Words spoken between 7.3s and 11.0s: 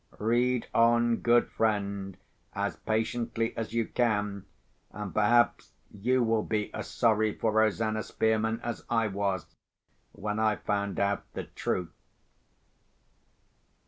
for Rosanna Spearman as I was, when I found